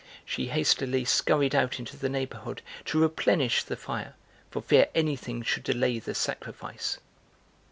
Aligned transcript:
She 0.25 0.47
hastily 0.47 1.05
scurried 1.05 1.53
out 1.53 1.77
into 1.77 1.95
the 1.95 2.09
neighborhood 2.09 2.63
to 2.85 2.99
replenish 2.99 3.61
the 3.63 3.75
fire, 3.75 4.15
for 4.49 4.59
fear 4.59 4.87
anything 4.95 5.43
should 5.43 5.61
delay 5.61 5.99
the 5.99 6.15
sacrifice. 6.15 6.97